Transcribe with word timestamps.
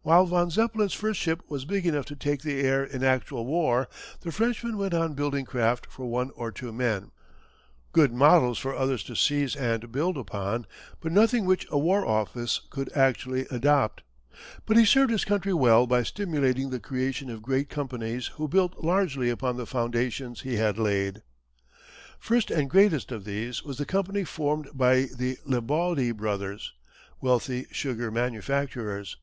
While 0.00 0.24
von 0.24 0.48
Zeppelin's 0.48 0.94
first 0.94 1.20
ship 1.20 1.42
was 1.50 1.66
big 1.66 1.84
enough 1.84 2.06
to 2.06 2.16
take 2.16 2.40
the 2.40 2.62
air 2.62 2.82
in 2.82 3.04
actual 3.04 3.44
war 3.44 3.90
the 4.22 4.32
Frenchman 4.32 4.78
went 4.78 4.94
on 4.94 5.12
building 5.12 5.44
craft 5.44 5.88
for 5.90 6.06
one 6.06 6.30
or 6.34 6.50
two 6.50 6.72
men 6.72 7.10
good 7.92 8.10
models 8.10 8.58
for 8.58 8.74
others 8.74 9.02
to 9.04 9.14
seize 9.14 9.54
and 9.54 9.92
build 9.92 10.16
upon, 10.16 10.66
but 10.98 11.12
nothing 11.12 11.44
which 11.44 11.66
a 11.70 11.76
war 11.78 12.06
office 12.06 12.62
could 12.70 12.90
actually 12.96 13.46
adopt. 13.50 14.00
But 14.64 14.78
he 14.78 14.86
served 14.86 15.10
his 15.10 15.26
country 15.26 15.52
well 15.52 15.86
by 15.86 16.04
stimulating 16.04 16.70
the 16.70 16.80
creation 16.80 17.28
of 17.28 17.42
great 17.42 17.68
companies 17.68 18.28
who 18.38 18.48
built 18.48 18.82
largely 18.82 19.28
upon 19.28 19.58
the 19.58 19.66
foundations 19.66 20.40
he 20.40 20.56
had 20.56 20.78
laid. 20.78 21.20
First 22.18 22.50
and 22.50 22.70
greatest 22.70 23.12
of 23.12 23.26
these 23.26 23.62
was 23.62 23.76
the 23.76 23.84
company 23.84 24.24
formed 24.24 24.70
by 24.72 25.00
the 25.14 25.36
Lebaudy 25.44 26.12
Brothers, 26.12 26.72
wealthy 27.20 27.66
sugar 27.70 28.10
manufacturers. 28.10 29.18